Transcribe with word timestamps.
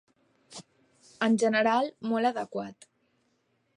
En 1.27 1.37
general, 1.43 1.91
molt 2.13 2.31
adequat. 2.31 2.89